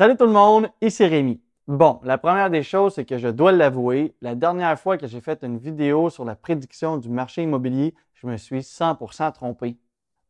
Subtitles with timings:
[0.00, 1.42] Salut tout le monde, ici Rémi.
[1.68, 5.20] Bon, la première des choses, c'est que je dois l'avouer, la dernière fois que j'ai
[5.20, 9.76] fait une vidéo sur la prédiction du marché immobilier, je me suis 100% trompé.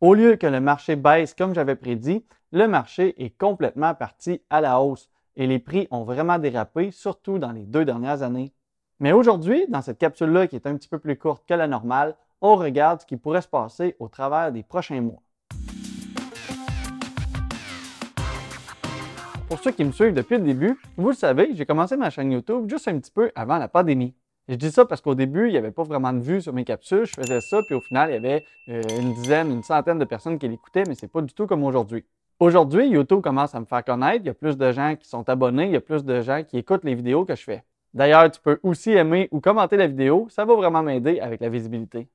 [0.00, 4.60] Au lieu que le marché baisse comme j'avais prédit, le marché est complètement parti à
[4.60, 8.52] la hausse et les prix ont vraiment dérapé, surtout dans les deux dernières années.
[8.98, 12.16] Mais aujourd'hui, dans cette capsule-là qui est un petit peu plus courte que la normale,
[12.40, 15.22] on regarde ce qui pourrait se passer au travers des prochains mois.
[19.50, 22.30] Pour ceux qui me suivent depuis le début, vous le savez, j'ai commencé ma chaîne
[22.30, 24.14] YouTube juste un petit peu avant la pandémie.
[24.46, 26.64] Je dis ça parce qu'au début, il n'y avait pas vraiment de vues sur mes
[26.64, 27.04] capsules.
[27.04, 30.04] Je faisais ça, puis au final, il y avait euh, une dizaine, une centaine de
[30.04, 32.04] personnes qui l'écoutaient, mais c'est pas du tout comme aujourd'hui.
[32.38, 34.20] Aujourd'hui, YouTube commence à me faire connaître.
[34.22, 36.44] Il y a plus de gens qui sont abonnés, il y a plus de gens
[36.44, 37.64] qui écoutent les vidéos que je fais.
[37.92, 41.48] D'ailleurs, tu peux aussi aimer ou commenter la vidéo, ça va vraiment m'aider avec la
[41.48, 42.06] visibilité.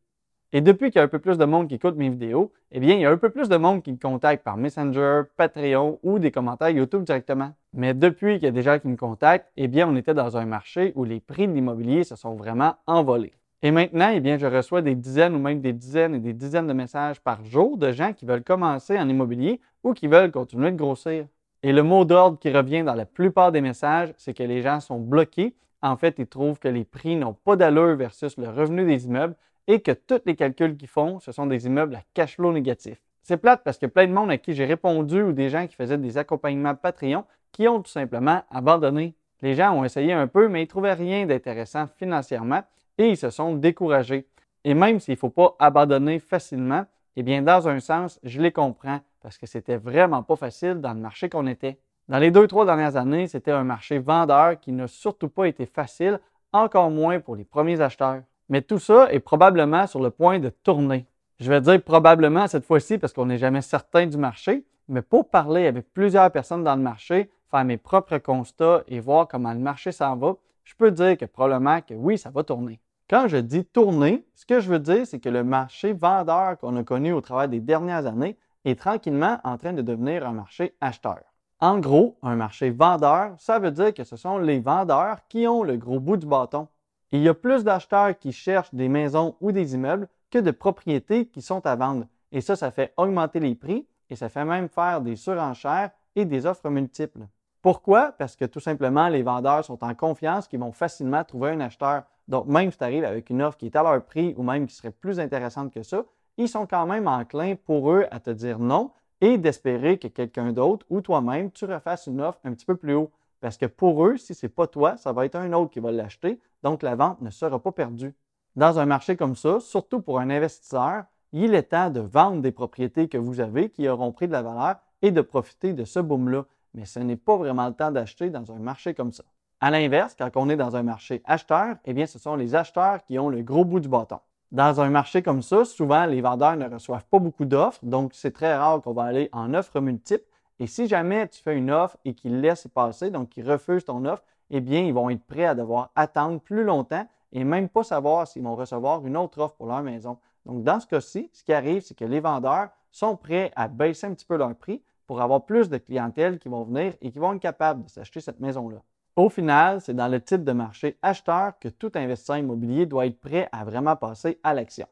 [0.54, 2.80] Et depuis qu'il y a un peu plus de monde qui écoute mes vidéos, eh
[2.80, 6.00] bien, il y a un peu plus de monde qui me contacte par Messenger, Patreon
[6.04, 7.54] ou des commentaires YouTube directement.
[7.74, 10.38] Mais depuis qu'il y a des gens qui me contactent, eh bien, on était dans
[10.38, 13.34] un marché où les prix de l'immobilier se sont vraiment envolés.
[13.64, 16.68] Et maintenant, eh bien, je reçois des dizaines ou même des dizaines et des dizaines
[16.68, 20.72] de messages par jour de gens qui veulent commencer en immobilier ou qui veulent continuer
[20.72, 21.26] de grossir.
[21.64, 24.80] Et le mot d'ordre qui revient dans la plupart des messages, c'est que les gens
[24.80, 25.56] sont bloqués.
[25.82, 29.36] En fait, ils trouvent que les prix n'ont pas d'allure versus le revenu des immeubles
[29.68, 33.02] et que tous les calculs qu'ils font, ce sont des immeubles à cash flow négatif.
[33.24, 35.76] C'est plate parce que plein de monde à qui j'ai répondu ou des gens qui
[35.76, 39.16] faisaient des accompagnements Patreon qui ont tout simplement abandonné.
[39.42, 42.64] Les gens ont essayé un peu, mais ils trouvaient rien d'intéressant financièrement
[42.98, 44.28] et ils se sont découragés.
[44.64, 48.52] Et même s'il ne faut pas abandonner facilement, eh bien, dans un sens, je les
[48.52, 51.80] comprends parce que c'était vraiment pas facile dans le marché qu'on était.
[52.08, 55.66] Dans les deux, trois dernières années, c'était un marché vendeur qui n'a surtout pas été
[55.66, 56.20] facile,
[56.52, 58.22] encore moins pour les premiers acheteurs.
[58.50, 61.08] Mais tout ça est probablement sur le point de tourner.
[61.40, 65.30] Je vais dire probablement cette fois-ci parce qu'on n'est jamais certain du marché, mais pour
[65.30, 69.60] parler avec plusieurs personnes dans le marché, faire mes propres constats et voir comment le
[69.60, 72.80] marché s'en va, je peux dire que probablement que oui, ça va tourner.
[73.10, 76.76] Quand je dis tourner, ce que je veux dire, c'est que le marché vendeur qu'on
[76.76, 80.76] a connu au travers des dernières années est tranquillement en train de devenir un marché
[80.82, 81.20] acheteur.
[81.60, 85.64] En gros, un marché vendeur, ça veut dire que ce sont les vendeurs qui ont
[85.64, 86.68] le gros bout du bâton.
[87.12, 91.28] Il y a plus d'acheteurs qui cherchent des maisons ou des immeubles que de propriétés
[91.28, 92.06] qui sont à vendre.
[92.32, 96.26] Et ça, ça fait augmenter les prix et ça fait même faire des surenchères et
[96.26, 97.28] des offres multiples.
[97.62, 98.12] Pourquoi?
[98.12, 102.04] Parce que tout simplement, les vendeurs sont en confiance qu'ils vont facilement trouver un acheteur.
[102.28, 104.68] Donc, même si tu arrives avec une offre qui est à leur prix ou même
[104.68, 106.04] qui serait plus intéressante que ça,
[106.38, 110.52] ils sont quand même enclins pour eux à te dire non et d'espérer que quelqu'un
[110.52, 113.12] d'autre ou toi-même, tu refasses une offre un petit peu plus haut.
[113.42, 115.80] Parce que pour eux, si ce n'est pas toi, ça va être un autre qui
[115.80, 118.14] va l'acheter, donc la vente ne sera pas perdue.
[118.56, 121.04] Dans un marché comme ça, surtout pour un investisseur,
[121.34, 124.42] il est temps de vendre des propriétés que vous avez qui auront pris de la
[124.42, 126.46] valeur et de profiter de ce boom-là.
[126.74, 129.24] Mais ce n'est pas vraiment le temps d'acheter dans un marché comme ça.
[129.60, 133.04] À l'inverse, quand on est dans un marché acheteur, eh bien, ce sont les acheteurs
[133.04, 134.20] qui ont le gros bout du bâton.
[134.52, 138.32] Dans un marché comme ça, souvent, les vendeurs ne reçoivent pas beaucoup d'offres, donc c'est
[138.32, 140.24] très rare qu'on va aller en offres multiples.
[140.60, 144.06] Et si jamais tu fais une offre et qu'ils laissent passer, donc qu'ils refusent ton
[144.06, 147.84] offre, eh bien, ils vont être prêts à devoir attendre plus longtemps et même pas
[147.84, 150.18] savoir s'ils vont recevoir une autre offre pour leur maison.
[150.46, 154.08] Donc, dans ce cas-ci, ce qui arrive, c'est que les vendeurs sont prêts à baisser
[154.08, 157.20] un petit peu leur prix pour avoir plus de clientèle qui vont venir et qui
[157.20, 158.82] vont être capables de s'acheter cette maison-là.
[159.16, 163.20] Au final, c'est dans le type de marché acheteur que tout investisseur immobilier doit être
[163.20, 164.88] prêt à vraiment passer à l'action.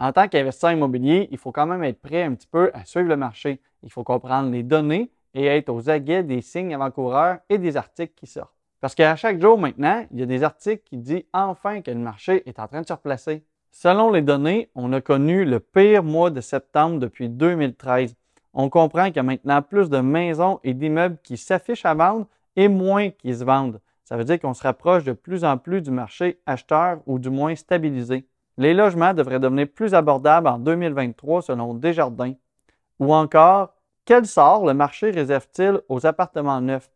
[0.00, 3.08] En tant qu'investisseur immobilier, il faut quand même être prêt un petit peu à suivre
[3.08, 3.60] le marché.
[3.82, 8.14] Il faut comprendre les données et être aux aguets des signes avant-coureurs et des articles
[8.16, 8.54] qui sortent.
[8.80, 11.98] Parce qu'à chaque jour maintenant, il y a des articles qui disent enfin que le
[11.98, 13.44] marché est en train de se replacer.
[13.70, 18.16] Selon les données, on a connu le pire mois de septembre depuis 2013.
[18.54, 22.26] On comprend qu'il y a maintenant plus de maisons et d'immeubles qui s'affichent à vendre
[22.56, 23.80] et moins qui se vendent.
[24.04, 27.28] Ça veut dire qu'on se rapproche de plus en plus du marché acheteur ou du
[27.28, 28.26] moins stabilisé.
[28.58, 32.34] Les logements devraient devenir plus abordables en 2023 selon Desjardins.
[32.98, 33.74] Ou encore,
[34.04, 36.90] quel sort le marché réserve-t-il aux appartements neufs?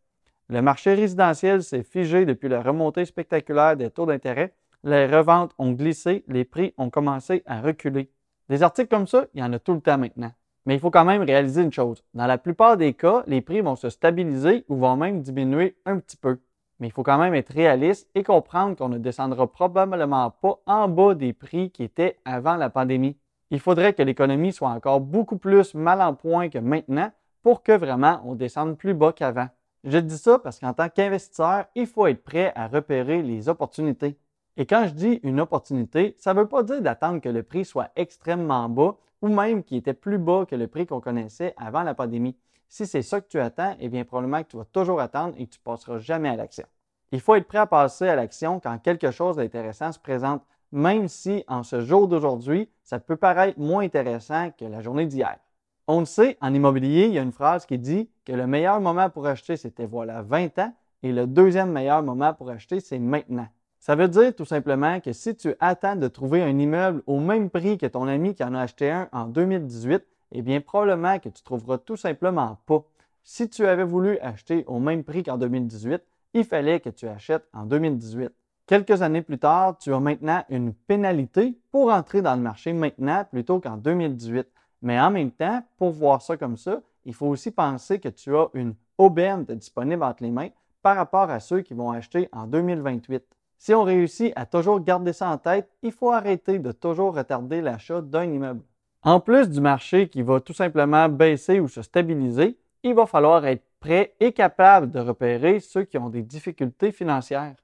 [0.49, 4.55] Le marché résidentiel s'est figé depuis la remontée spectaculaire des taux d'intérêt.
[4.83, 8.11] Les reventes ont glissé, les prix ont commencé à reculer.
[8.51, 10.33] Des articles comme ça, il y en a tout le temps maintenant.
[10.67, 12.05] Mais il faut quand même réaliser une chose.
[12.13, 15.99] Dans la plupart des cas, les prix vont se stabiliser ou vont même diminuer un
[15.99, 16.39] petit peu.
[16.79, 20.89] Mais il faut quand même être réaliste et comprendre qu'on ne descendra probablement pas en
[20.89, 23.17] bas des prix qui étaient avant la pandémie.
[23.51, 27.13] Il faudrait que l'économie soit encore beaucoup plus mal en point que maintenant
[27.43, 29.49] pour que vraiment on descende plus bas qu'avant.
[29.85, 34.17] Je dis ça parce qu'en tant qu'investisseur, il faut être prêt à repérer les opportunités.
[34.57, 37.65] Et quand je dis une opportunité, ça ne veut pas dire d'attendre que le prix
[37.65, 41.83] soit extrêmement bas ou même qu'il était plus bas que le prix qu'on connaissait avant
[41.83, 42.37] la pandémie.
[42.77, 45.47] Si c'est ça que tu attends, eh bien probablement que tu vas toujours attendre et
[45.47, 46.67] que tu ne passeras jamais à l'action.
[47.13, 50.43] Il faut être prêt à passer à l'action quand quelque chose d'intéressant se présente,
[50.73, 55.39] même si en ce jour d'aujourd'hui, ça peut paraître moins intéressant que la journée d'hier.
[55.87, 58.81] On le sait, en immobilier, il y a une phrase qui dit que le meilleur
[58.81, 60.75] moment pour acheter, c'était voilà 20 ans,
[61.05, 63.47] et le deuxième meilleur moment pour acheter, c'est maintenant.
[63.79, 67.51] Ça veut dire tout simplement que si tu attends de trouver un immeuble au même
[67.51, 70.05] prix que ton ami qui en a acheté un en 2018,
[70.35, 72.85] eh bien probablement que tu trouveras tout simplement pas.
[73.23, 76.03] Si tu avais voulu acheter au même prix qu'en 2018,
[76.35, 78.31] il fallait que tu achètes en 2018.
[78.67, 83.25] Quelques années plus tard, tu as maintenant une pénalité pour entrer dans le marché maintenant
[83.31, 84.47] plutôt qu'en 2018.
[84.83, 88.35] Mais en même temps, pour voir ça comme ça, il faut aussi penser que tu
[88.37, 90.49] as une aubaine disponible entre les mains
[90.83, 93.25] par rapport à ceux qui vont acheter en 2028.
[93.57, 97.61] Si on réussit à toujours garder ça en tête, il faut arrêter de toujours retarder
[97.61, 98.63] l'achat d'un immeuble.
[99.07, 103.45] En plus du marché qui va tout simplement baisser ou se stabiliser, il va falloir
[103.45, 107.55] être prêt et capable de repérer ceux qui ont des difficultés financières.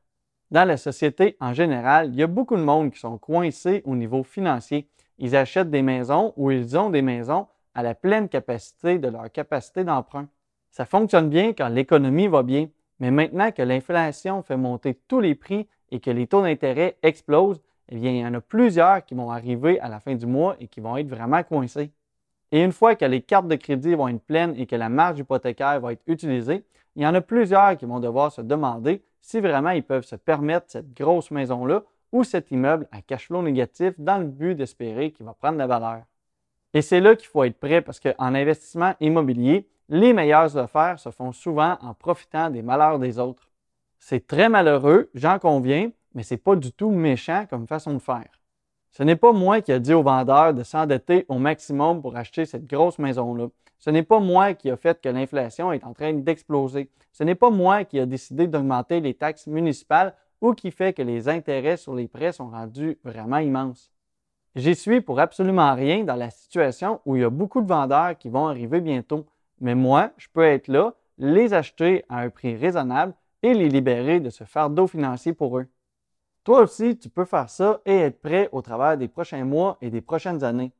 [0.50, 3.96] Dans la société en général, il y a beaucoup de monde qui sont coincés au
[3.96, 4.86] niveau financier.
[5.16, 9.32] Ils achètent des maisons ou ils ont des maisons à la pleine capacité de leur
[9.32, 10.28] capacité d'emprunt.
[10.70, 15.34] Ça fonctionne bien quand l'économie va bien, mais maintenant que l'inflation fait monter tous les
[15.34, 19.14] prix et que les taux d'intérêt explosent, eh bien, il y en a plusieurs qui
[19.14, 21.90] vont arriver à la fin du mois et qui vont être vraiment coincés.
[22.52, 25.18] Et une fois que les cartes de crédit vont être pleines et que la marge
[25.18, 26.64] hypothécaire va être utilisée,
[26.96, 30.16] il y en a plusieurs qui vont devoir se demander si vraiment ils peuvent se
[30.16, 31.82] permettre cette grosse maison-là
[32.12, 35.66] ou cet immeuble à cash flow négatif dans le but d'espérer qu'il va prendre la
[35.66, 36.02] valeur.
[36.74, 41.10] Et c'est là qu'il faut être prêt parce qu'en investissement immobilier, les meilleures affaires se
[41.10, 43.48] font souvent en profitant des malheurs des autres.
[43.98, 47.98] C'est très malheureux, j'en conviens, mais ce n'est pas du tout méchant comme façon de
[47.98, 48.28] faire.
[48.90, 52.44] Ce n'est pas moi qui ai dit au vendeur de s'endetter au maximum pour acheter
[52.44, 53.48] cette grosse maison-là.
[53.78, 56.90] Ce n'est pas moi qui a fait que l'inflation est en train d'exploser.
[57.12, 61.02] Ce n'est pas moi qui a décidé d'augmenter les taxes municipales ou qui fait que
[61.02, 63.90] les intérêts sur les prêts sont rendus vraiment immenses.
[64.56, 68.18] J'y suis pour absolument rien dans la situation où il y a beaucoup de vendeurs
[68.18, 69.26] qui vont arriver bientôt.
[69.60, 74.18] Mais moi, je peux être là, les acheter à un prix raisonnable et les libérer
[74.18, 75.66] de ce fardeau financier pour eux.
[76.44, 79.90] Toi aussi, tu peux faire ça et être prêt au travers des prochains mois et
[79.90, 80.72] des prochaines années.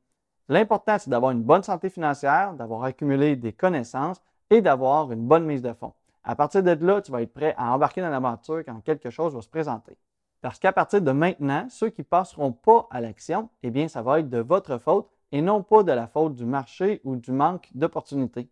[0.49, 5.45] L'important, c'est d'avoir une bonne santé financière, d'avoir accumulé des connaissances et d'avoir une bonne
[5.45, 5.93] mise de fonds.
[6.23, 9.35] À partir de là, tu vas être prêt à embarquer dans l'aventure quand quelque chose
[9.35, 9.97] va se présenter.
[10.41, 14.19] Parce qu'à partir de maintenant, ceux qui passeront pas à l'action, eh bien, ça va
[14.19, 17.69] être de votre faute et non pas de la faute du marché ou du manque
[17.75, 18.49] d'opportunités.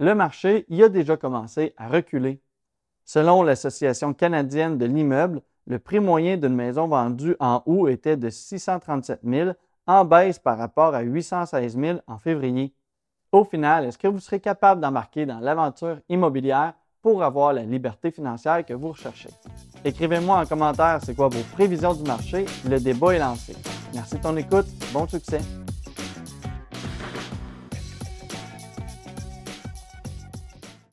[0.00, 2.40] Le marché y a déjà commencé à reculer
[3.08, 8.30] Selon l'Association canadienne de l'immeuble, le prix moyen d'une maison vendue en août était de
[8.30, 9.50] 637 000,
[9.86, 12.72] en baisse par rapport à 816 000 en février.
[13.32, 16.72] Au final, est-ce que vous serez capable d'embarquer dans l'aventure immobilière
[17.02, 19.28] pour avoir la liberté financière que vous recherchez?
[19.84, 22.46] Écrivez-moi en commentaire c'est quoi vos prévisions du marché.
[22.66, 23.54] Le débat est lancé.
[23.92, 24.66] Merci de ton écoute.
[24.94, 25.40] Bon succès.